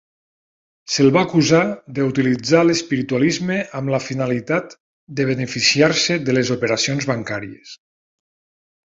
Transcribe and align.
Se"l 0.91 1.09
va 1.15 1.21
acusar 1.27 1.59
de 1.99 2.07
utilitzar 2.11 2.61
l"espiritualisme 2.65 3.57
amb 3.81 3.93
la 3.97 3.99
finalitat 4.05 4.73
de 5.21 5.27
beneficiar-se 5.31 6.19
de 6.31 6.37
les 6.39 6.53
operacions 6.57 7.11
bancàries. 7.13 7.77